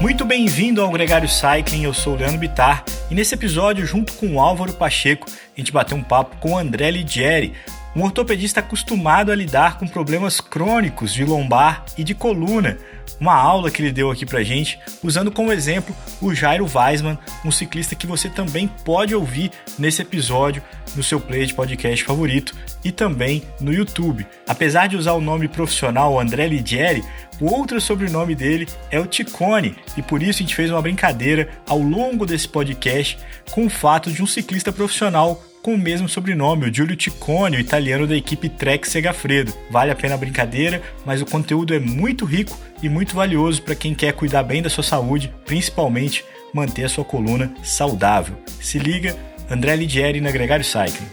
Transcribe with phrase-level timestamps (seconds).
[0.00, 4.28] Muito bem-vindo ao Gregário Cycling, eu sou o Leandro Bitar e nesse episódio, junto com
[4.28, 7.52] o Álvaro Pacheco, a gente bateu um papo com o André Ligieri,
[7.96, 12.78] um ortopedista acostumado a lidar com problemas crônicos de lombar e de coluna.
[13.20, 17.50] Uma aula que ele deu aqui pra gente, usando como exemplo o Jairo Weisman, um
[17.50, 20.62] ciclista que você também pode ouvir nesse episódio
[20.96, 24.26] no seu player de podcast favorito e também no YouTube.
[24.46, 27.04] Apesar de usar o nome profissional André Ligieri,
[27.40, 31.48] o outro sobrenome dele é o Ticone e por isso a gente fez uma brincadeira
[31.68, 33.18] ao longo desse podcast
[33.50, 37.60] com o fato de um ciclista profissional com o mesmo sobrenome, o Giulio Ticone, o
[37.60, 39.52] italiano da equipe Trek Segafredo.
[39.70, 43.74] Vale a pena a brincadeira, mas o conteúdo é muito rico e muito valioso para
[43.74, 48.34] quem quer cuidar bem da sua saúde, principalmente manter a sua coluna saudável.
[48.58, 49.14] Se liga,
[49.50, 51.06] André Ligieri na Gregário Cycling.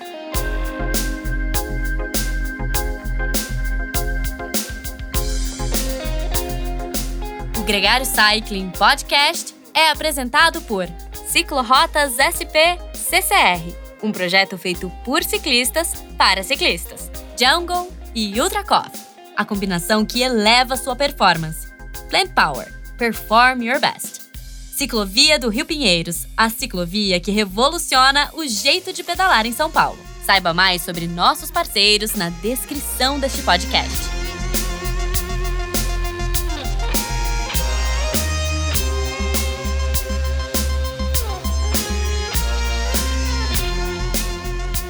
[7.65, 10.87] Gregário Cycling Podcast é apresentado por
[11.27, 17.09] Ciclorotas SP CCR um projeto feito por ciclistas para ciclistas.
[17.37, 19.01] Jungle e Ultra Coffee,
[19.35, 21.67] a combinação que eleva sua performance.
[22.09, 24.21] Plant Power, perform your best.
[24.77, 29.99] Ciclovia do Rio Pinheiros, a ciclovia que revoluciona o jeito de pedalar em São Paulo.
[30.23, 34.24] Saiba mais sobre nossos parceiros na descrição deste podcast.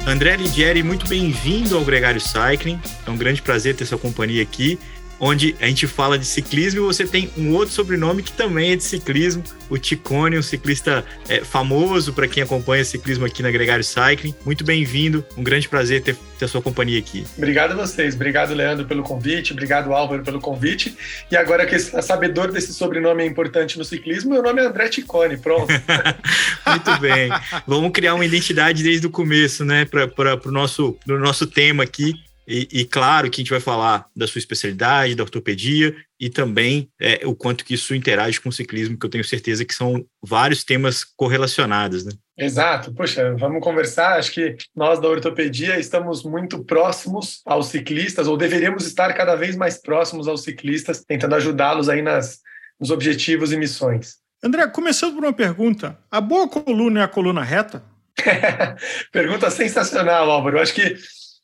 [0.06, 2.80] André Ligieri, muito bem-vindo ao Gregário Cycling.
[3.04, 4.78] É um grande prazer ter sua companhia aqui
[5.18, 8.76] onde a gente fala de ciclismo e você tem um outro sobrenome que também é
[8.76, 13.84] de ciclismo, o Ticone, um ciclista é, famoso para quem acompanha ciclismo aqui na Gregário
[13.84, 14.34] Cycling.
[14.44, 17.24] Muito bem-vindo, um grande prazer ter, ter a sua companhia aqui.
[17.36, 20.96] Obrigado a vocês, obrigado Leandro pelo convite, obrigado Álvaro pelo convite.
[21.30, 24.88] E agora que a sabedor desse sobrenome é importante no ciclismo, meu nome é André
[24.88, 25.66] Ticone, pronto.
[26.66, 27.30] Muito bem,
[27.66, 32.25] vamos criar uma identidade desde o começo, né, para o nosso, nosso tema aqui.
[32.46, 36.88] E, e, claro que a gente vai falar da sua especialidade, da ortopedia e também
[37.00, 40.04] é, o quanto que isso interage com o ciclismo, que eu tenho certeza que são
[40.22, 42.12] vários temas correlacionados, né?
[42.38, 42.92] Exato.
[42.94, 44.18] Poxa, vamos conversar.
[44.18, 49.56] Acho que nós da ortopedia estamos muito próximos aos ciclistas, ou deveríamos estar cada vez
[49.56, 52.40] mais próximos aos ciclistas, tentando ajudá-los aí nas,
[52.78, 54.18] nos objetivos e missões.
[54.42, 57.82] André, começando por uma pergunta: a boa coluna é a coluna reta?
[59.10, 60.58] pergunta sensacional, Álvaro.
[60.58, 60.96] Eu acho que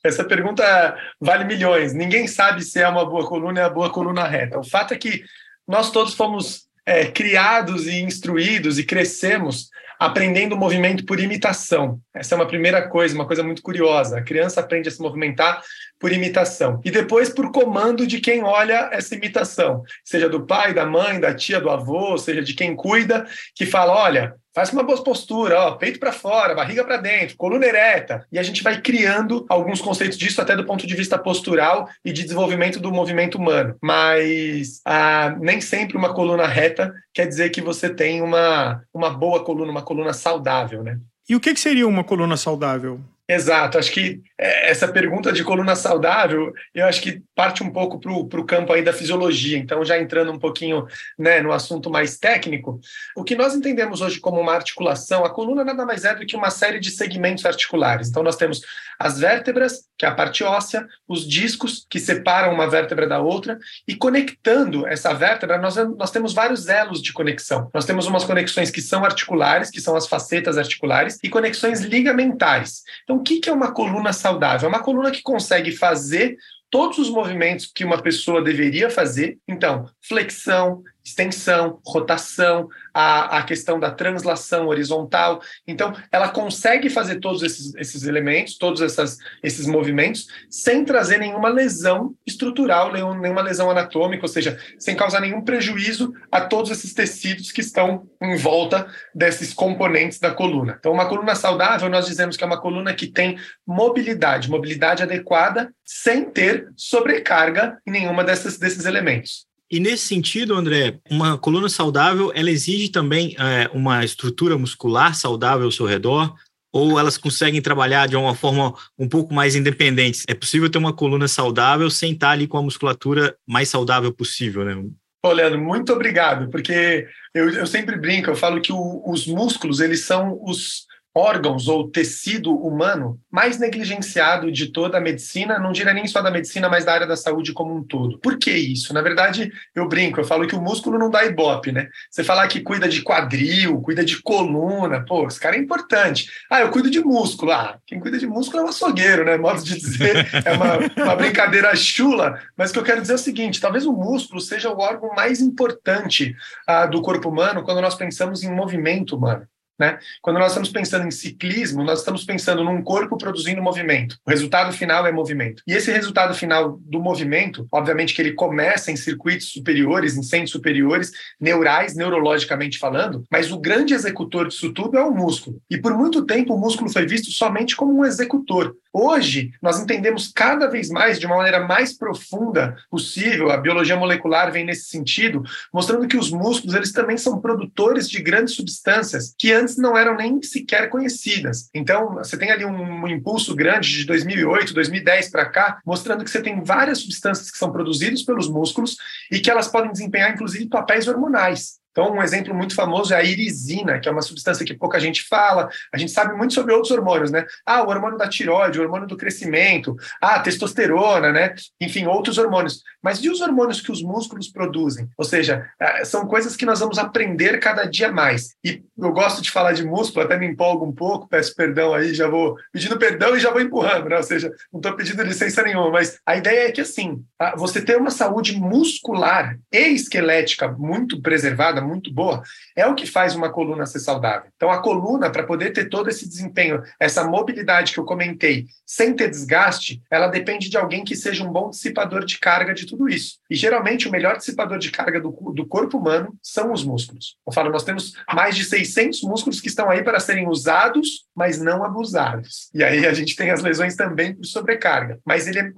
[0.02, 1.94] essa pergunta vale milhões.
[1.94, 4.58] Ninguém sabe se é uma boa coluna ou é a boa coluna reta.
[4.58, 5.22] O fato é que
[5.66, 12.00] nós todos fomos é, criados e instruídos e crescemos aprendendo o movimento por imitação.
[12.12, 14.18] Essa é uma primeira coisa, uma coisa muito curiosa.
[14.18, 15.62] A criança aprende a se movimentar
[16.00, 16.80] por imitação.
[16.84, 21.32] E depois por comando de quem olha essa imitação, seja do pai, da mãe, da
[21.32, 23.24] tia, do avô, seja de quem cuida,
[23.54, 27.64] que fala: olha, Faz uma boa postura, ó, peito para fora, barriga para dentro, coluna
[27.64, 28.26] ereta.
[28.30, 32.12] E a gente vai criando alguns conceitos disso até do ponto de vista postural e
[32.12, 33.74] de desenvolvimento do movimento humano.
[33.82, 39.42] Mas ah, nem sempre uma coluna reta quer dizer que você tem uma, uma boa
[39.42, 40.98] coluna, uma coluna saudável, né?
[41.28, 43.00] E o que seria uma coluna saudável?
[43.28, 48.00] Exato, acho que é, essa pergunta de coluna saudável, eu acho que parte um pouco
[48.00, 49.56] para o campo aí da fisiologia.
[49.56, 52.80] Então, já entrando um pouquinho né, no assunto mais técnico,
[53.16, 56.36] o que nós entendemos hoje como uma articulação, a coluna nada mais é do que
[56.36, 58.08] uma série de segmentos articulares.
[58.08, 58.60] Então, nós temos
[58.98, 63.58] as vértebras, que é a parte óssea, os discos que separam uma vértebra da outra,
[63.86, 67.70] e conectando essa vértebra, nós, nós temos vários elos de conexão.
[67.72, 72.82] Nós temos umas conexões que são articulares, que são as facetas articulares, e conexões ligamentares.
[73.02, 74.66] Então, o que é uma coluna saudável?
[74.66, 76.36] É uma coluna que consegue fazer
[76.70, 79.38] todos os movimentos que uma pessoa deveria fazer.
[79.46, 85.40] Então, flexão, extensão, rotação, a, a questão da translação horizontal.
[85.66, 91.48] Então, ela consegue fazer todos esses, esses elementos, todos essas, esses movimentos, sem trazer nenhuma
[91.48, 97.50] lesão estrutural, nenhuma lesão anatômica, ou seja, sem causar nenhum prejuízo a todos esses tecidos
[97.50, 100.76] que estão em volta desses componentes da coluna.
[100.78, 105.72] Então, uma coluna saudável, nós dizemos que é uma coluna que tem mobilidade, mobilidade adequada,
[105.84, 109.51] sem ter sobrecarga em nenhuma dessas, desses elementos.
[109.72, 115.64] E nesse sentido, André, uma coluna saudável, ela exige também é, uma estrutura muscular saudável
[115.64, 116.34] ao seu redor,
[116.70, 120.24] ou elas conseguem trabalhar de uma forma um pouco mais independente?
[120.28, 124.62] É possível ter uma coluna saudável sem estar ali com a musculatura mais saudável possível,
[124.62, 124.76] né?
[125.24, 129.80] Ô, Leandro, muito obrigado, porque eu, eu sempre brinco, eu falo que o, os músculos,
[129.80, 135.92] eles são os órgãos ou tecido humano mais negligenciado de toda a medicina, não diria
[135.92, 138.18] nem só da medicina, mas da área da saúde como um todo.
[138.18, 138.94] Por que isso?
[138.94, 141.88] Na verdade, eu brinco, eu falo que o músculo não dá ibope, né?
[142.10, 146.30] Você falar que cuida de quadril, cuida de coluna, pô, esse cara é importante.
[146.50, 147.52] Ah, eu cuido de músculo.
[147.52, 149.36] Ah, quem cuida de músculo é um açougueiro, né?
[149.36, 153.16] Modo de dizer, é uma, uma brincadeira chula, mas o que eu quero dizer é
[153.16, 156.34] o seguinte: talvez o músculo seja o órgão mais importante
[156.66, 159.46] ah, do corpo humano quando nós pensamos em movimento humano.
[159.82, 159.98] Né?
[160.20, 164.16] Quando nós estamos pensando em ciclismo, nós estamos pensando num corpo produzindo movimento.
[164.24, 165.60] O resultado final é movimento.
[165.66, 170.52] E esse resultado final do movimento, obviamente que ele começa em circuitos superiores, em centros
[170.52, 175.60] superiores, neurais, neurologicamente falando, mas o grande executor disso tudo é o músculo.
[175.68, 178.76] E por muito tempo o músculo foi visto somente como um executor.
[178.92, 184.52] Hoje, nós entendemos cada vez mais, de uma maneira mais profunda possível, a biologia molecular
[184.52, 185.42] vem nesse sentido,
[185.72, 190.14] mostrando que os músculos eles também são produtores de grandes substâncias que antes não eram
[190.14, 191.70] nem sequer conhecidas.
[191.72, 196.30] Então, você tem ali um, um impulso grande de 2008, 2010 para cá, mostrando que
[196.30, 198.98] você tem várias substâncias que são produzidas pelos músculos
[199.30, 201.81] e que elas podem desempenhar, inclusive, papéis hormonais.
[201.92, 205.22] Então, um exemplo muito famoso é a irisina, que é uma substância que pouca gente
[205.28, 205.68] fala.
[205.92, 207.44] A gente sabe muito sobre outros hormônios, né?
[207.64, 211.54] Ah, o hormônio da tireoide, o hormônio do crescimento, ah, testosterona, né?
[211.80, 212.82] Enfim, outros hormônios.
[213.02, 215.08] Mas e os hormônios que os músculos produzem?
[215.18, 218.54] Ou seja, ah, são coisas que nós vamos aprender cada dia mais.
[218.64, 222.14] E eu gosto de falar de músculo, até me empolgo um pouco, peço perdão aí,
[222.14, 224.16] já vou pedindo perdão e já vou empurrando, né?
[224.16, 227.22] Ou seja, não estou pedindo licença nenhuma, mas a ideia é que, assim,
[227.56, 232.42] você ter uma saúde muscular e esquelética muito preservada, muito boa,
[232.76, 234.50] é o que faz uma coluna ser saudável.
[234.56, 239.14] Então, a coluna, para poder ter todo esse desempenho, essa mobilidade que eu comentei, sem
[239.14, 243.08] ter desgaste, ela depende de alguém que seja um bom dissipador de carga de tudo
[243.08, 243.38] isso.
[243.50, 247.36] E geralmente, o melhor dissipador de carga do, do corpo humano são os músculos.
[247.46, 251.60] Eu falo, nós temos mais de 600 músculos que estão aí para serem usados, mas
[251.60, 252.70] não abusados.
[252.74, 255.18] E aí a gente tem as lesões também por sobrecarga.
[255.24, 255.72] Mas ele é,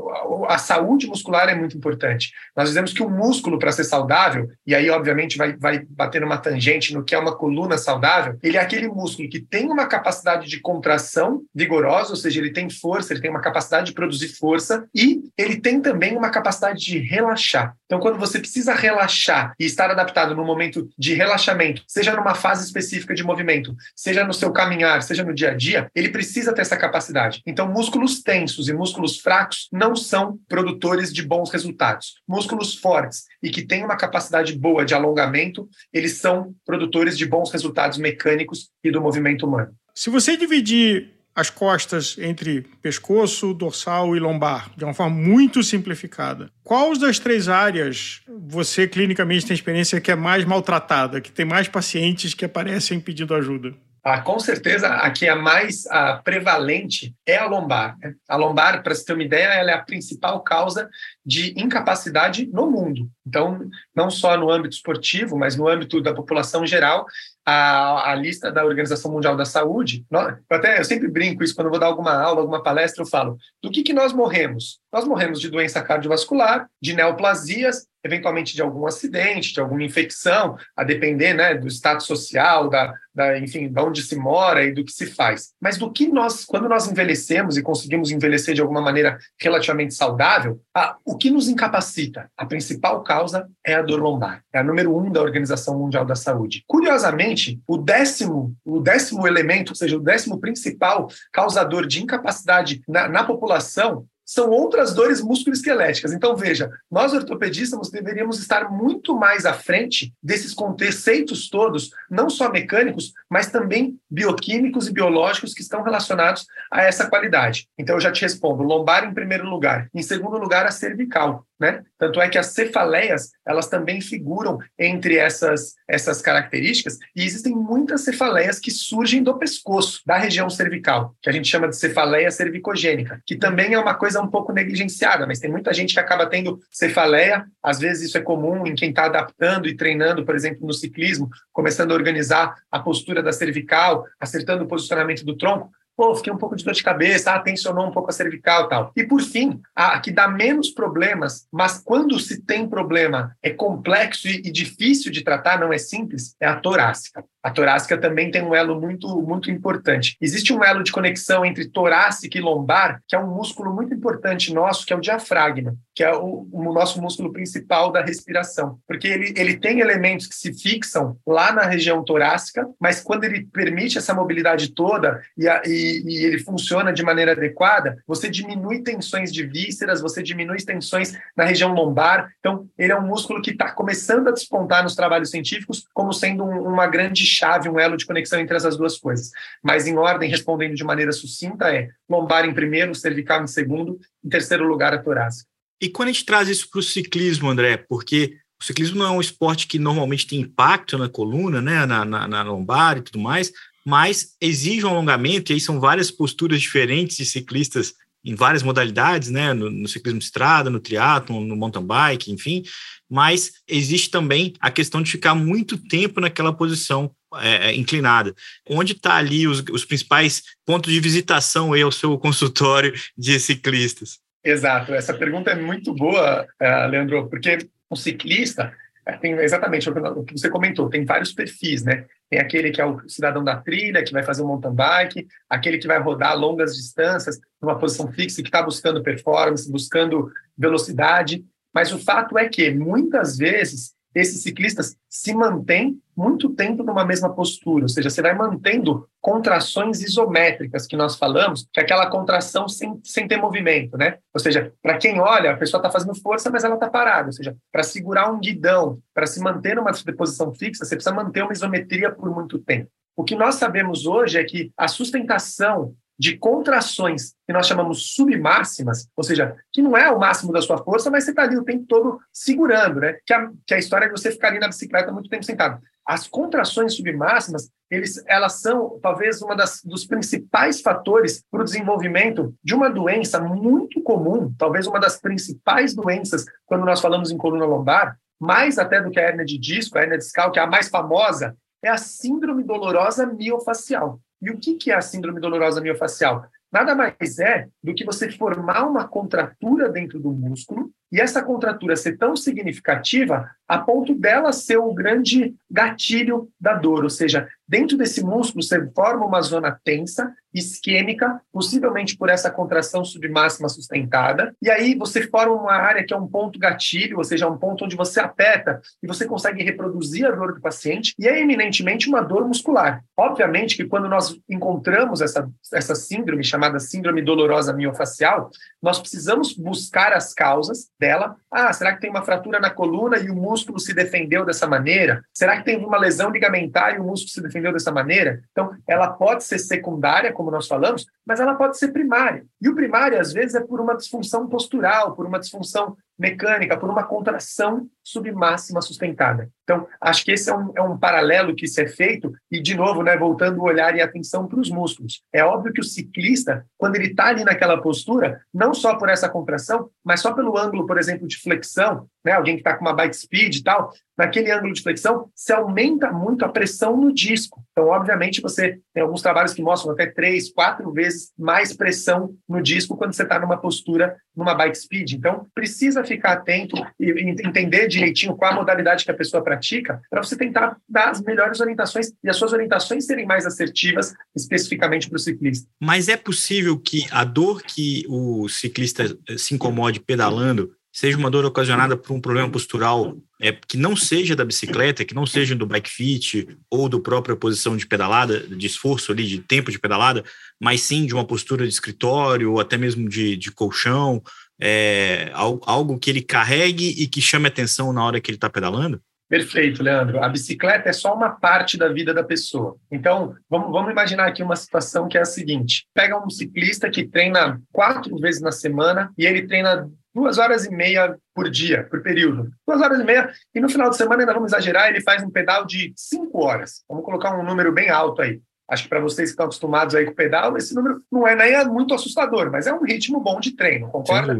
[0.49, 2.31] a saúde muscular é muito importante.
[2.57, 6.39] Nós dizemos que o músculo, para ser saudável, e aí, obviamente, vai, vai bater numa
[6.39, 10.49] tangente no que é uma coluna saudável, ele é aquele músculo que tem uma capacidade
[10.49, 14.87] de contração vigorosa, ou seja, ele tem força, ele tem uma capacidade de produzir força
[14.95, 17.75] e ele tem também uma capacidade de relaxar.
[17.87, 22.65] Então, quando você precisa relaxar e estar adaptado no momento de relaxamento, seja numa fase
[22.65, 26.63] específica de movimento, seja no seu caminhar, seja no dia a dia, ele precisa ter
[26.63, 27.43] essa capacidade.
[27.47, 32.15] Então, músculos tensos e músculos fracos não são produtores de bons resultados.
[32.27, 37.51] Músculos fortes e que têm uma capacidade boa de alongamento, eles são produtores de bons
[37.51, 39.75] resultados mecânicos e do movimento humano.
[39.95, 46.49] Se você dividir as costas entre pescoço, dorsal e lombar, de uma forma muito simplificada.
[46.63, 51.67] Qual das três áreas você clinicamente tem experiência que é mais maltratada, que tem mais
[51.67, 53.75] pacientes que aparecem pedindo ajuda?
[54.07, 57.97] Ah, com certeza, a que é mais a prevalente é a lombar.
[57.99, 58.15] Né?
[58.29, 60.91] A lombar, para você ter uma ideia, ela é a principal causa
[61.25, 63.09] de incapacidade no mundo.
[63.27, 63.67] Então,
[63.97, 67.07] não só no âmbito esportivo, mas no âmbito da população geral,
[67.47, 71.71] a, a lista da Organização Mundial da Saúde, nós, até eu sempre brinco isso quando
[71.71, 74.79] vou dar alguma aula, alguma palestra, eu falo, do que, que nós morremos?
[74.93, 80.85] Nós morremos de doença cardiovascular, de neoplasias, eventualmente de algum acidente, de alguma infecção, a
[80.85, 84.93] depender né, do status social, da, da, enfim, de onde se mora e do que
[84.93, 85.53] se faz.
[85.61, 90.61] Mas do que nós, quando nós envelhecemos e conseguimos envelhecer de alguma maneira relativamente saudável,
[90.75, 92.31] a, o que nos incapacita?
[92.37, 94.43] A principal causa é a dor lombar.
[94.53, 96.63] É a número um da Organização Mundial da Saúde.
[96.69, 97.34] Curiosamente,
[97.67, 103.25] o décimo, o décimo elemento, ou seja, o décimo principal causador de incapacidade na, na
[103.25, 106.13] população são outras dores musculoesqueléticas.
[106.13, 112.51] Então, veja, nós ortopedistas deveríamos estar muito mais à frente desses conceitos todos, não só
[112.51, 117.69] mecânicos, mas também bioquímicos e biológicos que estão relacionados a essa qualidade.
[117.79, 119.89] Então, eu já te respondo: lombar em primeiro lugar.
[119.95, 121.47] Em segundo lugar, a cervical.
[121.59, 121.85] Né?
[121.97, 128.03] Tanto é que as cefaleias, elas também figuram entre essas, essas características, e existem muitas
[128.03, 133.23] cefaleias que surgem do pescoço, da região cervical, que a gente chama de cefaleia cervicogênica,
[133.25, 136.61] que também é uma coisa um pouco negligenciada, mas tem muita gente que acaba tendo
[136.71, 140.73] cefaleia, às vezes isso é comum em quem está adaptando e treinando, por exemplo, no
[140.73, 146.33] ciclismo, começando a organizar a postura da cervical, acertando o posicionamento do tronco, pô, fiquei
[146.33, 148.93] um pouco de dor de cabeça, ah, tensionou um pouco a cervical e tal.
[148.97, 154.29] E por fim, a que dá menos problemas, mas quando se tem problema é complexo
[154.29, 157.25] e, e difícil de tratar, não é simples, é a torácica.
[157.45, 160.17] A torácica também tem um elo muito, muito importante.
[160.19, 164.55] Existe um elo de conexão entre torácica e lombar, que é um músculo muito importante
[164.55, 168.79] nosso, que é o diafragma, que é o, o nosso músculo principal da respiração.
[168.89, 173.47] Porque ele, ele tem elementos que se fixam lá na região torácica, mas quando ele
[173.53, 178.83] permite essa mobilidade toda e, a, e, e ele funciona de maneira adequada, você diminui
[178.83, 182.33] tensões de vísceras, você diminui tensões na região lombar.
[182.41, 186.43] Então, ele é um músculo que está começando a despontar nos trabalhos científicos como sendo
[186.43, 189.31] um, uma grande chave, um elo de conexão entre essas duas coisas.
[189.63, 194.29] Mas, em ordem, respondendo de maneira sucinta, é lombar em primeiro, cervical em segundo, em
[194.29, 195.49] terceiro lugar, a torácica.
[195.81, 199.11] E quando a gente traz isso para o ciclismo, André, porque o ciclismo não é
[199.11, 203.19] um esporte que normalmente tem impacto na coluna, né, na, na, na lombar e tudo
[203.19, 203.53] mais,
[203.85, 207.93] mas exige um alongamento, e aí são várias posturas diferentes de ciclistas
[208.25, 212.63] em várias modalidades, né, no, no ciclismo de estrada, no triatlo, no mountain bike, enfim,
[213.11, 218.35] mas existe também a questão de ficar muito tempo naquela posição é, é inclinada.
[218.69, 224.19] Onde está ali os, os, principais pontos de visitação aí ao seu consultório de ciclistas?
[224.43, 228.73] Exato, essa pergunta é muito boa, uh, Leandro, porque o ciclista
[229.07, 232.07] é, tem exatamente o que você comentou, tem vários perfis, né?
[232.31, 235.79] Tem aquele que é o cidadão da trilha, que vai fazer um mountain bike, aquele
[235.79, 241.93] que vai rodar longas distâncias numa posição fixa, que está buscando performance, buscando velocidade, mas
[241.93, 247.85] o fato é que, muitas vezes, esses ciclistas se mantêm muito tempo numa mesma postura,
[247.85, 253.01] ou seja, você vai mantendo contrações isométricas que nós falamos, que é aquela contração sem,
[253.03, 254.19] sem ter movimento, né?
[254.33, 257.33] Ou seja, para quem olha, a pessoa está fazendo força, mas ela está parada, ou
[257.33, 261.53] seja, para segurar um guidão, para se manter numa posição fixa, você precisa manter uma
[261.53, 262.89] isometria por muito tempo.
[263.17, 269.09] O que nós sabemos hoje é que a sustentação de contrações que nós chamamos submáximas,
[269.17, 271.65] ou seja, que não é o máximo da sua força, mas você está ali o
[271.65, 273.19] tempo todo segurando, né?
[273.27, 275.81] Que a, que a história é de você ficar ali na bicicleta muito tempo sentado.
[276.07, 282.55] As contrações submáximas, eles, elas são talvez uma das, dos principais fatores para o desenvolvimento
[282.63, 287.65] de uma doença muito comum, talvez uma das principais doenças quando nós falamos em coluna
[287.65, 290.67] lombar, mais até do que a hernia de disco, a hernia discal, que é a
[290.67, 294.21] mais famosa, é a síndrome dolorosa miofacial.
[294.45, 296.47] E o que é a síndrome dolorosa miofacial?
[296.71, 301.97] Nada mais é do que você formar uma contratura dentro do músculo e essa contratura
[301.97, 307.97] ser tão significativa a ponto dela ser o grande gatilho da dor, ou seja, dentro
[307.97, 314.71] desse músculo você forma uma zona tensa, isquêmica, possivelmente por essa contração submáxima sustentada, e
[314.71, 317.97] aí você forma uma área que é um ponto gatilho, ou seja, um ponto onde
[317.97, 322.47] você aperta e você consegue reproduzir a dor do paciente, e é eminentemente uma dor
[322.47, 323.03] muscular.
[323.17, 330.13] Obviamente que quando nós encontramos essa, essa síndrome, chamada síndrome dolorosa miofacial, nós precisamos buscar
[330.13, 331.37] as causas dela.
[331.51, 335.25] Ah, será que tem uma fratura na coluna e o músculo se defendeu dessa maneira?
[335.33, 338.43] Será que tem uma lesão ligamentar e o músculo se defendeu dessa maneira?
[338.53, 342.45] Então, ela pode ser secundária, como nós falamos, mas ela pode ser primária.
[342.61, 346.89] E o primário, às vezes, é por uma disfunção postural, por uma disfunção mecânica, por
[346.89, 349.49] uma contração submáxima sustentada.
[349.65, 352.75] Então, acho que esse é um, é um paralelo que se é feito, e, de
[352.75, 355.23] novo, né, voltando o olhar e atenção para os músculos.
[355.33, 359.29] É óbvio que o ciclista, quando ele está ali naquela postura, não só por essa
[359.29, 362.95] contração, mas só pelo ângulo, por exemplo, de flexão, né, alguém que está com uma
[362.95, 367.64] bike speed e tal, naquele ângulo de flexão, se aumenta muito a pressão no disco.
[367.77, 372.63] Então, obviamente, você tem alguns trabalhos que mostram até três, quatro vezes mais pressão no
[372.63, 375.15] disco quando você está numa postura, numa bike speed.
[375.15, 377.11] Então, precisa ficar atento e
[377.45, 381.59] entender direitinho qual a modalidade que a pessoa pratica para você tentar dar as melhores
[381.59, 385.69] orientações e as suas orientações serem mais assertivas especificamente para o ciclista.
[385.83, 389.05] Mas é possível que a dor que o ciclista
[389.37, 394.37] se incomode pedalando seja uma dor ocasionada por um problema postural é, que não seja
[394.37, 398.65] da bicicleta, que não seja do bike fit ou do própria posição de pedalada, de
[398.65, 400.23] esforço ali, de tempo de pedalada,
[400.61, 404.23] mas sim de uma postura de escritório ou até mesmo de, de colchão,
[404.61, 409.03] é, algo que ele carregue e que chame atenção na hora que ele está pedalando?
[409.29, 410.23] Perfeito, Leandro.
[410.23, 412.77] A bicicleta é só uma parte da vida da pessoa.
[412.89, 417.05] Então, vamos, vamos, imaginar aqui uma situação que é a seguinte: pega um ciclista que
[417.05, 422.03] treina quatro vezes na semana e ele treina duas horas e meia por dia, por
[422.03, 422.51] período.
[422.67, 425.31] Duas horas e meia, e no final de semana, ainda vamos exagerar, ele faz um
[425.31, 426.85] pedal de cinco horas.
[426.89, 428.41] Vamos colocar um número bem alto aí.
[428.71, 431.53] Acho que para vocês que estão acostumados aí com pedal, esse número não é nem
[431.53, 434.35] é muito assustador, mas é um ritmo bom de treino, concorda?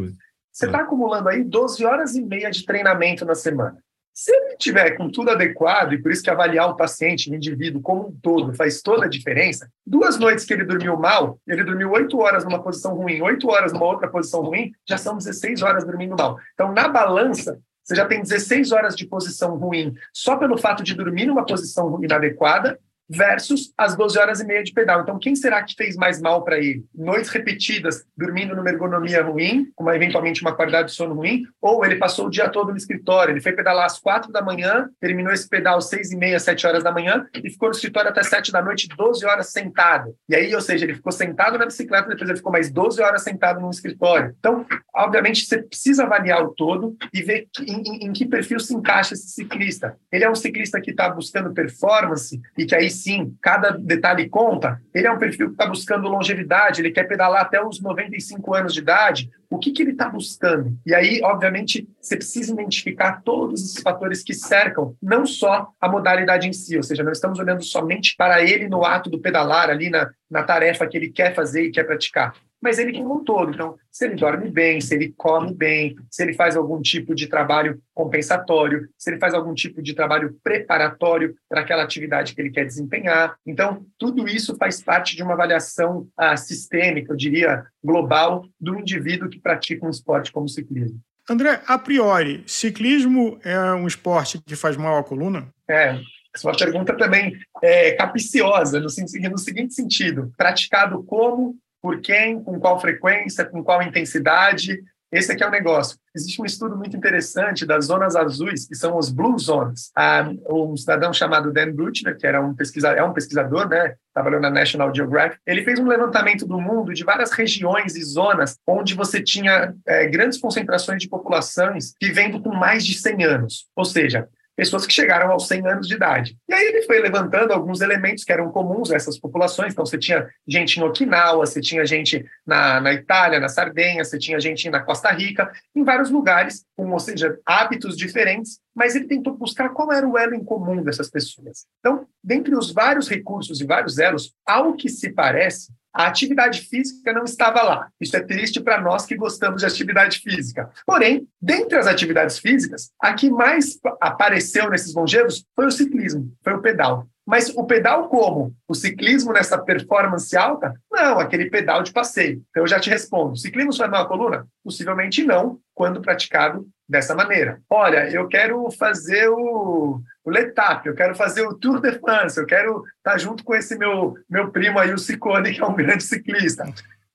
[0.51, 3.77] Você está acumulando aí 12 horas e meia de treinamento na semana.
[4.15, 7.83] Se ele tiver com tudo adequado, e por isso que avaliar o paciente, o indivíduo
[7.83, 11.91] como um todo, faz toda a diferença, duas noites que ele dormiu mal, ele dormiu
[11.91, 15.85] oito horas numa posição ruim, oito horas numa outra posição ruim, já são 16 horas
[15.85, 16.39] dormindo mal.
[16.55, 20.95] Então, na balança, você já tem 16 horas de posição ruim só pelo fato de
[20.95, 25.03] dormir numa posição inadequada, versus as 12 horas e meia de pedal.
[25.03, 26.85] Então, quem será que fez mais mal para ele?
[26.95, 31.97] Noites repetidas, dormindo numa ergonomia ruim, com eventualmente uma qualidade de sono ruim, ou ele
[31.97, 35.49] passou o dia todo no escritório, ele foi pedalar às quatro da manhã, terminou esse
[35.49, 38.51] pedal às seis e meia, sete horas da manhã, e ficou no escritório até sete
[38.51, 40.15] da noite, 12 horas sentado.
[40.29, 43.23] E aí, ou seja, ele ficou sentado na bicicleta, depois ele ficou mais 12 horas
[43.23, 44.35] sentado no escritório.
[44.39, 48.75] Então, obviamente, você precisa avaliar o todo e ver em, em, em que perfil se
[48.75, 49.97] encaixa esse ciclista.
[50.11, 54.81] Ele é um ciclista que está buscando performance e que aí sim, cada detalhe conta.
[54.95, 58.75] Ele é um perfil que está buscando longevidade, ele quer pedalar até os 95 anos
[58.75, 59.31] de idade.
[59.51, 60.77] O que, que ele está buscando?
[60.85, 66.49] E aí, obviamente, você precisa identificar todos esses fatores que cercam não só a modalidade
[66.49, 69.91] em si, ou seja, não estamos olhando somente para ele no ato do pedalar, ali
[69.91, 72.35] na, na tarefa que ele quer fazer e quer praticar
[72.65, 73.53] mas ele como um todo.
[73.53, 77.27] Então, se ele dorme bem, se ele come bem, se ele faz algum tipo de
[77.27, 82.51] trabalho compensatório, se ele faz algum tipo de trabalho preparatório para aquela atividade que ele
[82.51, 83.37] quer desempenhar.
[83.47, 89.29] Então, tudo isso faz parte de uma avaliação ah, sistêmica, eu diria, global, do indivíduo
[89.29, 90.99] que pratica um esporte como o ciclismo.
[91.29, 95.49] André, a priori, ciclismo é um esporte que faz mal à coluna?
[95.69, 95.99] É,
[96.35, 98.87] essa é uma pergunta também é, capiciosa, no,
[99.31, 104.83] no seguinte sentido: praticado como por quem, com qual frequência, com qual intensidade.
[105.13, 105.99] Esse aqui é o negócio.
[106.17, 109.93] Existe um estudo muito interessante das zonas azuis, que são os blue zones.
[109.95, 114.41] Ah, um cidadão chamado Dan Brutner, que era um pesquisador, é um pesquisador, né, trabalhou
[114.41, 118.95] na National Geographic, ele fez um levantamento do mundo de várias regiões e zonas onde
[118.95, 123.67] você tinha é, grandes concentrações de populações vivendo com mais de 100 anos.
[123.77, 124.27] Ou seja,
[124.57, 126.37] pessoas que chegaram aos 100 anos de idade.
[126.49, 129.73] E aí ele foi levantando alguns elementos que eram comuns a essas populações.
[129.73, 134.19] Então, você tinha gente em Okinawa, você tinha gente na, na Itália, na Sardenha, você
[134.19, 139.07] tinha gente na Costa Rica, em vários lugares, com, ou seja, hábitos diferentes, mas ele
[139.07, 141.67] tentou buscar qual era o elo em comum dessas pessoas.
[141.81, 147.13] Então, dentre os vários recursos e vários elos, ao que se parece, a atividade física
[147.13, 147.89] não estava lá.
[148.01, 150.69] Isso é triste para nós que gostamos de atividade física.
[150.85, 156.55] Porém, dentre as atividades físicas, a que mais apareceu nesses longevos foi o ciclismo, foi
[156.55, 157.07] o pedal.
[157.27, 158.55] Mas o pedal como?
[158.69, 160.75] O ciclismo nessa performance alta?
[160.91, 162.43] Não, aquele pedal de passeio.
[162.51, 163.37] Então eu já te respondo.
[163.37, 164.47] Ciclismo faz mal à coluna?
[164.63, 167.61] Possivelmente não, quando praticado dessa maneira.
[167.69, 172.47] Olha, eu quero fazer o, o Letap, eu quero fazer o Tour de France, eu
[172.47, 176.05] quero estar junto com esse meu, meu primo aí, o Ciccone, que é um grande
[176.05, 176.65] ciclista.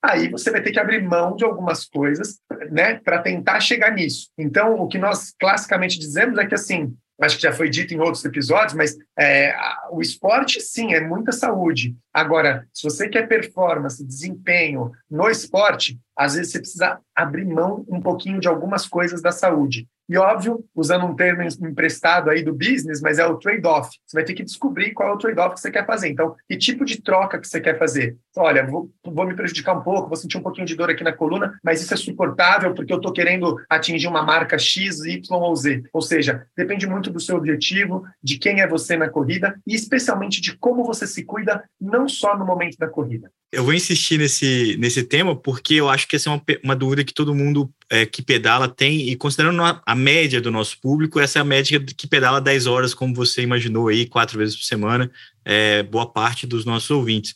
[0.02, 4.30] Aí você vai ter que abrir mão de algumas coisas, né, para tentar chegar nisso.
[4.36, 8.00] Então, o que nós classicamente dizemos é que assim, acho que já foi dito em
[8.00, 9.54] outros episódios, mas é,
[9.90, 11.96] o esporte, sim, é muita saúde.
[12.12, 18.00] Agora, se você quer performance, desempenho no esporte, às vezes você precisa abrir mão um
[18.00, 19.86] pouquinho de algumas coisas da saúde.
[20.10, 23.96] E óbvio, usando um termo emprestado aí do business, mas é o trade-off.
[24.04, 26.08] Você vai ter que descobrir qual é o trade-off que você quer fazer.
[26.08, 28.16] Então, que tipo de troca que você quer fazer?
[28.36, 31.12] Olha, vou, vou me prejudicar um pouco, vou sentir um pouquinho de dor aqui na
[31.12, 35.54] coluna, mas isso é suportável porque eu estou querendo atingir uma marca X, Y ou
[35.54, 35.84] Z.
[35.92, 40.40] Ou seja, depende muito do seu objetivo, de quem é você na corrida e especialmente
[40.40, 43.30] de como você se cuida, não só no momento da corrida.
[43.52, 47.04] Eu vou insistir nesse, nesse tema porque eu acho que essa é uma, uma dúvida
[47.04, 51.40] que todo mundo é, que pedala tem, e considerando a média do nosso público, essa
[51.40, 55.10] é a média que pedala 10 horas, como você imaginou aí, quatro vezes por semana,
[55.44, 57.34] é, boa parte dos nossos ouvintes.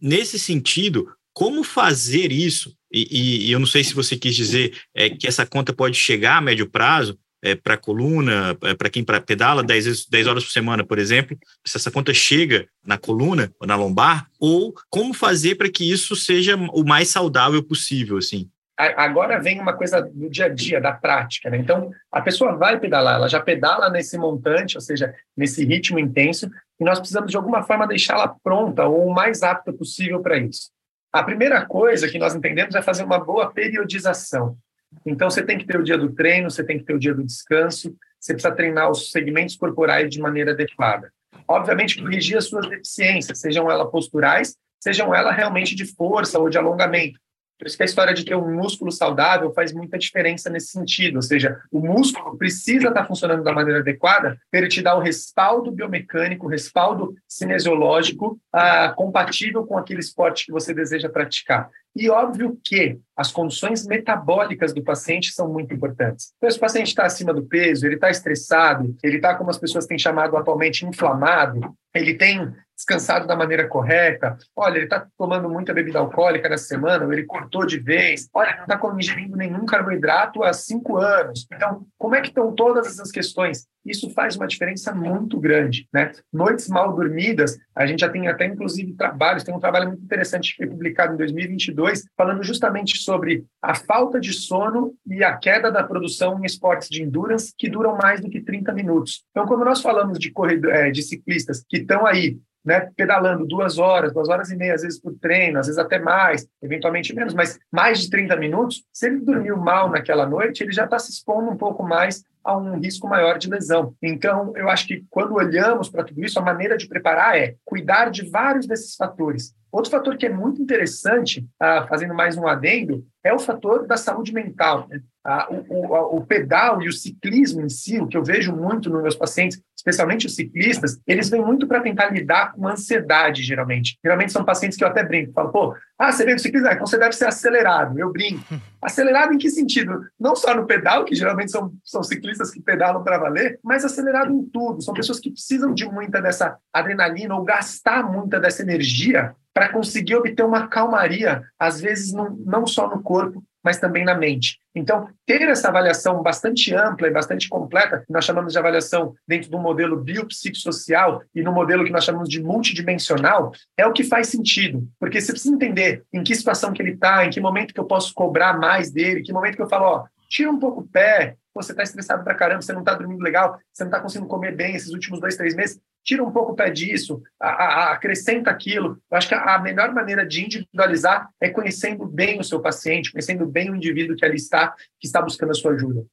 [0.00, 2.72] Nesse sentido, como fazer isso?
[2.92, 6.36] E, e, eu não sei se você quis dizer é, que essa conta pode chegar
[6.36, 10.52] a médio prazo, é, para coluna, é, para quem pra, pedala 10, 10 horas por
[10.52, 15.56] semana, por exemplo, se essa conta chega na coluna ou na lombar, ou como fazer
[15.56, 18.48] para que isso seja o mais saudável possível, assim?
[18.76, 21.48] Agora vem uma coisa do dia a dia, da prática.
[21.48, 21.56] Né?
[21.56, 26.50] Então, a pessoa vai pedalar, ela já pedala nesse montante, ou seja, nesse ritmo intenso,
[26.78, 30.70] e nós precisamos, de alguma forma, deixá-la pronta ou o mais apta possível para isso.
[31.10, 34.58] A primeira coisa que nós entendemos é fazer uma boa periodização.
[35.06, 37.14] Então, você tem que ter o dia do treino, você tem que ter o dia
[37.14, 41.10] do descanso, você precisa treinar os segmentos corporais de maneira adequada.
[41.48, 46.58] Obviamente, corrigir as suas deficiências, sejam elas posturais, sejam elas realmente de força ou de
[46.58, 47.18] alongamento.
[47.58, 51.16] Por isso que a história de ter um músculo saudável faz muita diferença nesse sentido.
[51.16, 55.00] Ou seja, o músculo precisa estar funcionando da maneira adequada para ele te dar o
[55.00, 61.70] respaldo biomecânico, o respaldo cinesiológico ah, compatível com aquele esporte que você deseja praticar.
[61.96, 66.34] E óbvio que as condições metabólicas do paciente são muito importantes.
[66.36, 69.56] Então, se o paciente está acima do peso, ele está estressado, ele está, como as
[69.56, 75.48] pessoas têm chamado atualmente, inflamado, ele tem descansado da maneira correta, olha, ele está tomando
[75.48, 79.64] muita bebida alcoólica nessa semana, ou ele cortou de vez, olha, não está ingerindo nenhum
[79.64, 81.46] carboidrato há cinco anos.
[81.50, 86.12] Então, como é que estão todas essas questões isso faz uma diferença muito grande, né?
[86.32, 90.50] Noites mal dormidas, a gente já tem até inclusive trabalhos, tem um trabalho muito interessante
[90.50, 95.70] que foi publicado em 2022, falando justamente sobre a falta de sono e a queda
[95.70, 99.24] da produção em esportes de endurance que duram mais do que 30 minutos.
[99.30, 103.78] Então, quando nós falamos de corredor, é, de ciclistas que estão aí né, pedalando duas
[103.78, 107.32] horas, duas horas e meia, às vezes por treino, às vezes até mais, eventualmente menos,
[107.32, 111.12] mas mais de 30 minutos, se ele dormiu mal naquela noite, ele já está se
[111.12, 113.94] expondo um pouco mais a um risco maior de lesão.
[114.02, 118.10] Então, eu acho que quando olhamos para tudo isso, a maneira de preparar é cuidar
[118.10, 119.54] de vários desses fatores.
[119.70, 123.96] Outro fator que é muito interessante, ah, fazendo mais um adendo, é o fator da
[123.96, 124.86] saúde mental.
[124.88, 125.00] Né?
[125.28, 128.88] Ah, o, o, o, pedal e o ciclismo em si, o que eu vejo muito
[128.88, 133.98] nos meus pacientes, especialmente os ciclistas, eles vêm muito para tentar lidar com ansiedade, geralmente.
[134.04, 136.74] Geralmente são pacientes que eu até brinco, falo, pô, ah, você veio do ciclismo, ah,
[136.74, 137.98] então você deve ser acelerado.
[137.98, 138.44] Eu brinco.
[138.80, 140.00] Acelerado em que sentido?
[140.20, 144.32] Não só no pedal, que geralmente são, são ciclistas que pedalam para valer, mas acelerado
[144.32, 144.80] em tudo.
[144.80, 150.14] São pessoas que precisam de muita dessa adrenalina ou gastar muita dessa energia para conseguir
[150.14, 154.60] obter uma calmaria, às vezes não, não só no corpo, mas também na mente.
[154.72, 159.50] Então, ter essa avaliação bastante ampla e bastante completa, que nós chamamos de avaliação dentro
[159.50, 164.28] do modelo biopsicossocial e no modelo que nós chamamos de multidimensional, é o que faz
[164.28, 164.88] sentido.
[165.00, 167.86] Porque você precisa entender em que situação que ele está, em que momento que eu
[167.86, 170.86] posso cobrar mais dele, em que momento que eu falo, ó, tira um pouco o
[170.86, 174.28] pé, você está estressado pra caramba, você não está dormindo legal, você não está conseguindo
[174.28, 177.92] comer bem esses últimos dois, três meses, tira um pouco o pé disso, a, a,
[177.92, 178.98] acrescenta aquilo.
[179.10, 183.44] Eu acho que a, melhor maneira de individualizar é conhecendo bem o seu paciente, conhecendo
[183.44, 186.06] bem o indivíduo que ali está, que está buscando a sua ajuda.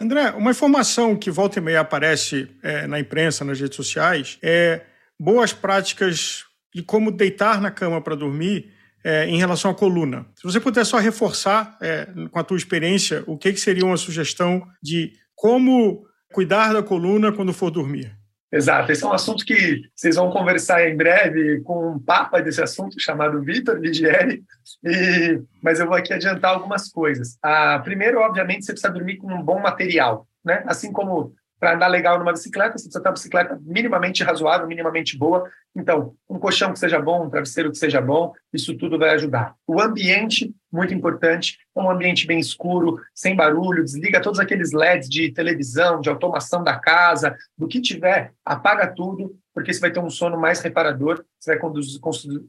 [0.00, 4.82] André, uma informação que volta e meia aparece é, na imprensa, nas redes sociais, é
[5.18, 10.24] boas práticas de como deitar na cama para dormir é, em relação à coluna.
[10.36, 13.96] Se você puder só reforçar é, com a tua experiência, o que, que seria uma
[13.96, 18.19] sugestão de como cuidar da coluna quando for dormir?
[18.52, 22.60] Exato, esse é um assunto que vocês vão conversar em breve com um papa desse
[22.60, 24.42] assunto chamado Vitor Ligieri,
[24.84, 25.40] e...
[25.62, 27.38] mas eu vou aqui adiantar algumas coisas.
[27.42, 30.64] Ah, primeiro, obviamente, você precisa dormir com um bom material, né?
[30.66, 35.16] Assim como para andar legal numa bicicleta, você precisa ter uma bicicleta minimamente razoável, minimamente
[35.16, 35.48] boa.
[35.76, 39.54] Então, um colchão que seja bom, um travesseiro que seja bom, isso tudo vai ajudar.
[39.66, 45.08] O ambiente, muito importante, é um ambiente bem escuro, sem barulho, desliga todos aqueles LEDs
[45.08, 50.00] de televisão, de automação da casa, do que tiver, apaga tudo, porque você vai ter
[50.00, 51.70] um sono mais reparador, você vai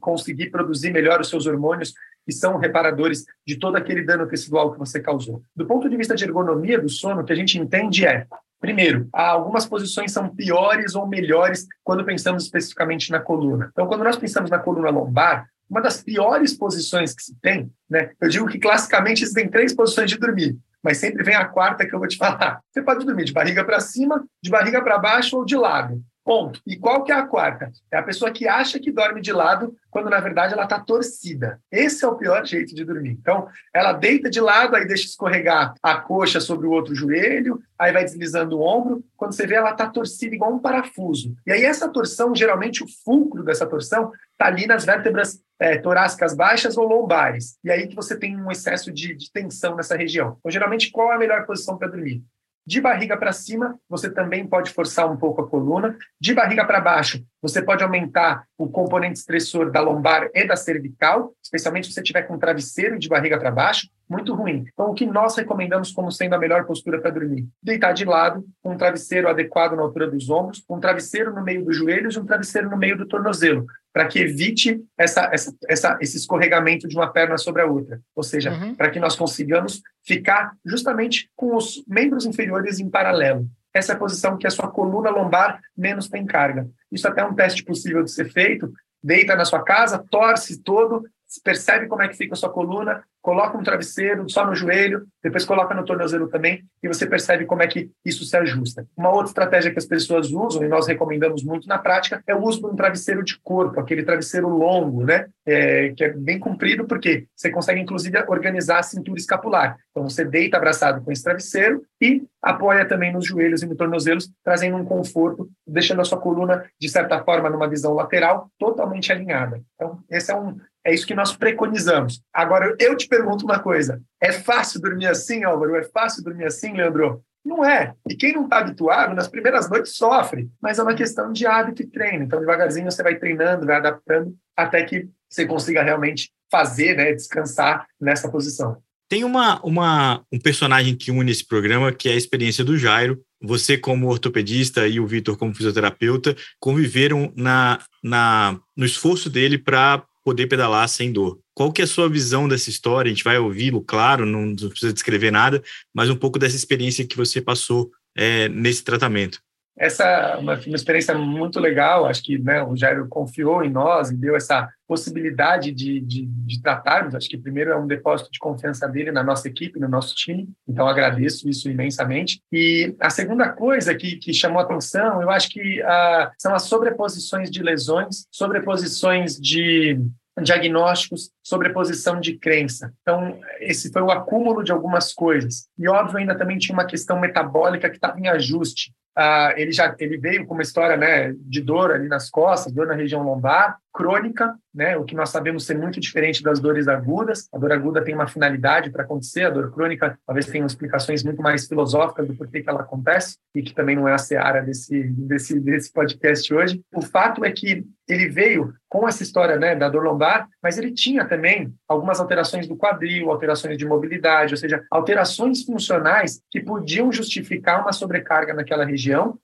[0.00, 1.92] conseguir produzir melhor os seus hormônios,
[2.24, 5.42] que são reparadores de todo aquele dano tecidual que você causou.
[5.54, 8.26] Do ponto de vista de ergonomia do sono, o que a gente entende é
[8.62, 13.70] Primeiro, algumas posições são piores ou melhores quando pensamos especificamente na coluna.
[13.72, 18.10] Então, quando nós pensamos na coluna lombar, uma das piores posições que se tem, né?
[18.20, 21.92] Eu digo que classicamente existem três posições de dormir, mas sempre vem a quarta que
[21.92, 22.60] eu vou te falar.
[22.70, 26.00] Você pode dormir de barriga para cima, de barriga para baixo ou de lado.
[26.24, 26.60] Ponto.
[26.64, 27.72] E qual que é a quarta?
[27.90, 31.60] É a pessoa que acha que dorme de lado, quando na verdade ela está torcida.
[31.70, 33.10] Esse é o pior jeito de dormir.
[33.20, 37.92] Então, ela deita de lado, aí deixa escorregar a coxa sobre o outro joelho, aí
[37.92, 39.04] vai deslizando o ombro.
[39.16, 41.34] Quando você vê, ela está torcida igual um parafuso.
[41.44, 46.34] E aí, essa torção, geralmente, o fulcro dessa torção está ali nas vértebras é, torácicas
[46.34, 47.56] baixas ou lombares.
[47.64, 50.36] E aí que você tem um excesso de, de tensão nessa região.
[50.38, 52.22] Então, geralmente, qual é a melhor posição para dormir?
[52.64, 55.96] De barriga para cima, você também pode forçar um pouco a coluna.
[56.20, 61.34] De barriga para baixo, você pode aumentar o componente estressor da lombar e da cervical,
[61.42, 64.64] especialmente se você tiver com travesseiro de barriga para baixo, muito ruim.
[64.72, 67.48] Então, o que nós recomendamos como sendo a melhor postura para dormir?
[67.62, 71.64] Deitar de lado, com um travesseiro adequado na altura dos ombros, um travesseiro no meio
[71.64, 75.98] dos joelhos e um travesseiro no meio do tornozelo, para que evite essa, essa, essa,
[76.00, 78.00] esse escorregamento de uma perna sobre a outra.
[78.14, 78.74] Ou seja, uhum.
[78.74, 83.98] para que nós consigamos ficar justamente com os membros inferiores em paralelo essa é a
[83.98, 86.68] posição que a sua coluna lombar menos tem carga.
[86.90, 88.70] Isso até é um teste possível de ser feito.
[89.02, 91.04] Deita na sua casa, torce todo,
[91.40, 95.44] percebe como é que fica a sua coluna, coloca um travesseiro só no joelho, depois
[95.44, 98.86] coloca no tornozelo também, e você percebe como é que isso se ajusta.
[98.96, 102.42] Uma outra estratégia que as pessoas usam, e nós recomendamos muito na prática, é o
[102.42, 105.26] uso de um travesseiro de corpo, aquele travesseiro longo, né?
[105.46, 109.76] É, que é bem comprido, porque você consegue, inclusive, organizar a cintura escapular.
[109.90, 114.30] Então, você deita abraçado com esse travesseiro e apoia também nos joelhos e nos tornozelos,
[114.44, 119.60] trazendo um conforto, deixando a sua coluna, de certa forma, numa visão lateral, totalmente alinhada.
[119.74, 122.20] Então, esse é um, é isso que nós preconizamos.
[122.32, 125.76] Agora, eu te pergunto uma coisa: é fácil dormir assim, Álvaro?
[125.76, 127.22] É fácil dormir assim, Leandro?
[127.44, 127.92] Não é.
[128.08, 131.82] E quem não está habituado, nas primeiras noites sofre, mas é uma questão de hábito
[131.82, 132.24] e treino.
[132.24, 137.86] Então, devagarzinho, você vai treinando, vai adaptando, até que você consiga realmente fazer, né, descansar
[138.00, 138.76] nessa posição.
[139.08, 143.20] Tem uma, uma, um personagem que une esse programa, que é a experiência do Jairo.
[143.42, 150.04] Você, como ortopedista, e o Vitor, como fisioterapeuta, conviveram na, na, no esforço dele para
[150.24, 151.38] poder pedalar sem dor.
[151.54, 153.10] Qual que é a sua visão dessa história?
[153.10, 155.62] A gente vai ouvi-lo, claro, não precisa descrever nada,
[155.94, 159.40] mas um pouco dessa experiência que você passou é, nesse tratamento.
[159.78, 164.10] Essa é uma, uma experiência muito legal, acho que né, o Jairo confiou em nós
[164.10, 167.14] e deu essa possibilidade de, de, de, tratarmos.
[167.14, 170.48] Acho que primeiro é um depósito de confiança dele na nossa equipe, no nosso time,
[170.68, 172.42] então agradeço isso imensamente.
[172.52, 177.50] E a segunda coisa que, que chamou atenção, eu acho que uh, são as sobreposições
[177.50, 179.98] de lesões, sobreposições de
[180.40, 182.92] diagnósticos, sobreposição de crença.
[183.02, 185.68] Então, esse foi o acúmulo de algumas coisas.
[185.78, 188.92] E, óbvio, ainda também tinha uma questão metabólica que estava em ajuste.
[189.18, 192.86] Uh, ele já ele veio com uma história né, de dor ali nas costas, dor
[192.86, 197.46] na região lombar, crônica, né, o que nós sabemos ser muito diferente das dores agudas.
[197.52, 201.42] A dor aguda tem uma finalidade para acontecer, a dor crônica talvez tenha explicações muito
[201.42, 205.02] mais filosóficas do porquê que ela acontece, e que também não é a seara desse,
[205.02, 206.80] desse, desse podcast hoje.
[206.94, 210.92] O fato é que ele veio com essa história né, da dor lombar, mas ele
[210.92, 217.12] tinha também algumas alterações do quadril, alterações de mobilidade, ou seja, alterações funcionais que podiam
[217.12, 219.01] justificar uma sobrecarga naquela região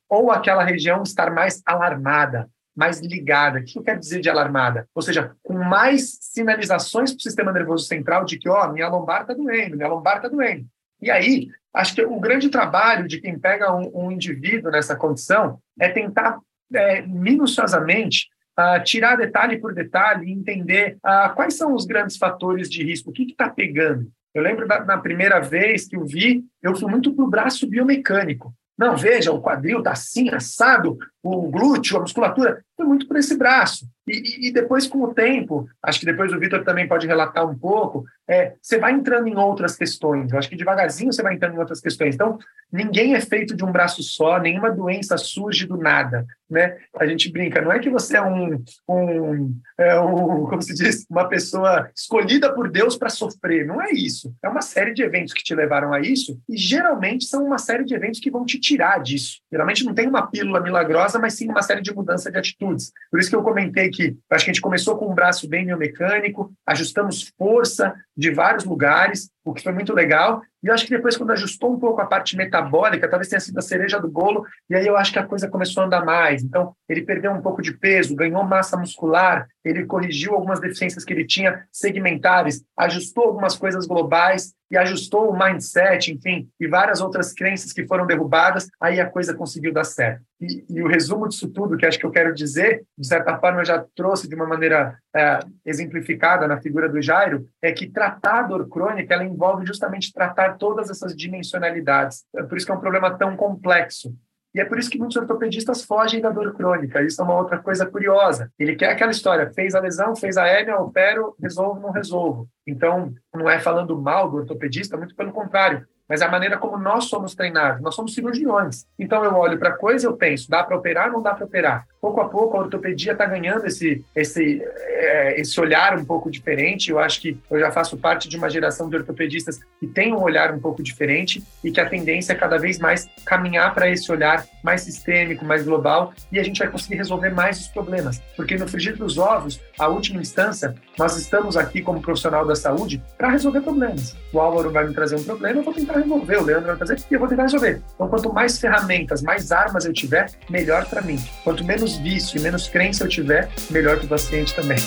[0.08, 3.58] ou aquela região estar mais alarmada, mais ligada.
[3.58, 4.88] O que eu quero dizer de alarmada?
[4.94, 9.22] Ou seja, com mais sinalizações para o sistema nervoso central de que, ó, minha lombar
[9.22, 10.64] está doendo, minha lombar está doendo.
[11.00, 15.58] E aí, acho que o grande trabalho de quem pega um, um indivíduo nessa condição
[15.78, 16.38] é tentar
[16.74, 22.68] é, minuciosamente uh, tirar detalhe por detalhe e entender uh, quais são os grandes fatores
[22.68, 24.10] de risco, o que está pegando.
[24.34, 27.66] Eu lembro da, na primeira vez que eu vi, eu fui muito para o braço
[27.66, 28.52] biomecânico.
[28.78, 33.86] Não, veja, o quadril está assim, assado, o glúteo, a musculatura, muito por esse braço.
[34.08, 37.56] E, e, depois, com o tempo, acho que depois o Vitor também pode relatar um
[37.56, 40.32] pouco, é, você vai entrando em outras questões.
[40.32, 42.14] Eu acho que devagarzinho você vai entrando em outras questões.
[42.14, 42.38] Então,
[42.72, 46.26] ninguém é feito de um braço só, nenhuma doença surge do nada.
[46.48, 46.78] Né?
[46.98, 51.06] A gente brinca, não é que você é um, um, é um como se diz,
[51.10, 53.66] uma pessoa escolhida por Deus para sofrer.
[53.66, 54.34] Não é isso.
[54.42, 57.84] É uma série de eventos que te levaram a isso, e geralmente são uma série
[57.84, 59.40] de eventos que vão te tirar disso.
[59.50, 62.38] Geralmente não tem uma pílula milagrosa, mas sim uma série de mudança de
[62.68, 62.92] atitudes.
[63.10, 65.66] Por isso que eu comentei que acho que a gente começou com um braço bem
[65.66, 70.42] biomecânico, ajustamos força de vários lugares, o que foi muito legal.
[70.60, 73.56] E eu acho que depois, quando ajustou um pouco a parte metabólica, talvez tenha sido
[73.58, 76.42] a cereja do bolo, e aí eu acho que a coisa começou a andar mais.
[76.42, 81.12] Então, ele perdeu um pouco de peso, ganhou massa muscular, ele corrigiu algumas deficiências que
[81.12, 87.32] ele tinha segmentares, ajustou algumas coisas globais e ajustou o mindset, enfim, e várias outras
[87.32, 90.22] crenças que foram derrubadas, aí a coisa conseguiu dar certo.
[90.40, 93.60] E, e, o resumo disso tudo, que acho que eu quero dizer, de certa forma
[93.60, 98.40] eu já trouxe de uma maneira é, exemplificada na figura do Jairo, é que tratar
[98.40, 102.24] a dor crônica, ela envolve justamente tratar todas essas dimensionalidades.
[102.34, 104.14] É por isso que é um problema tão complexo.
[104.54, 107.02] E é por isso que muitos ortopedistas fogem da dor crônica.
[107.02, 108.50] Isso é uma outra coisa curiosa.
[108.58, 112.48] Ele quer aquela história: fez a lesão, fez a hérnia, opero, resolvo, não resolvo.
[112.66, 117.04] Então, não é falando mal do ortopedista, muito pelo contrário mas a maneira como nós
[117.04, 117.82] somos treinados.
[117.82, 118.86] Nós somos cirurgiões.
[118.98, 121.86] Então eu olho para a coisa eu penso, dá para operar não dá para operar?
[122.00, 126.90] Pouco a pouco a ortopedia está ganhando esse, esse, é, esse olhar um pouco diferente.
[126.90, 130.22] Eu acho que eu já faço parte de uma geração de ortopedistas que tem um
[130.22, 134.10] olhar um pouco diferente e que a tendência é cada vez mais caminhar para esse
[134.12, 138.20] olhar mais sistêmico, mais global e a gente vai conseguir resolver mais os problemas.
[138.36, 143.02] Porque no frigir dos ovos, a última instância, nós estamos aqui como profissional da saúde
[143.16, 144.16] para resolver problemas.
[144.32, 146.98] O Álvaro vai me trazer um problema, eu vou tentar resolver, o Leandro vai fazer
[147.10, 147.82] e eu vou tentar resolver.
[147.94, 151.18] Então, quanto mais ferramentas, mais armas eu tiver, melhor para mim.
[151.42, 154.78] Quanto menos vício e menos crença eu tiver, melhor para o paciente também.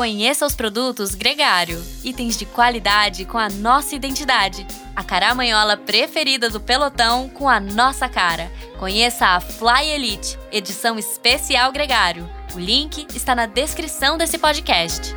[0.00, 4.66] Conheça os produtos Gregário, itens de qualidade com a nossa identidade.
[5.00, 8.52] A caramanhola preferida do pelotão com a nossa cara.
[8.78, 12.28] Conheça a Fly Elite, edição especial Gregário.
[12.54, 15.16] O link está na descrição desse podcast.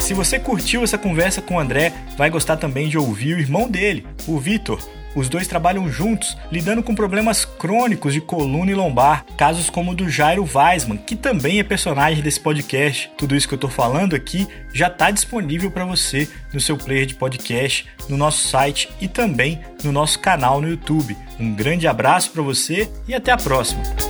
[0.00, 3.70] Se você curtiu essa conversa com o André, vai gostar também de ouvir o irmão
[3.70, 4.80] dele, o Vitor.
[5.14, 9.94] Os dois trabalham juntos, lidando com problemas crônicos de coluna e lombar, casos como o
[9.94, 13.10] do Jairo Weisman, que também é personagem desse podcast.
[13.16, 17.06] Tudo isso que eu estou falando aqui já está disponível para você no seu player
[17.06, 21.16] de podcast, no nosso site e também no nosso canal no YouTube.
[21.38, 24.09] Um grande abraço para você e até a próxima.